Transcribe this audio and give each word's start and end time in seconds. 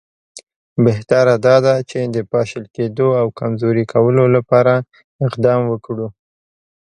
بهتره 0.85 1.35
دا 1.47 1.55
ده 1.65 1.75
چې 1.89 1.97
د 2.15 2.17
پاشل 2.31 2.63
کېدلو 2.75 3.09
او 3.21 3.27
کمزوري 3.39 3.85
کولو 3.93 4.23
لپاره 4.35 4.73
اقدامات 5.27 5.69
وکړو. 5.69 6.07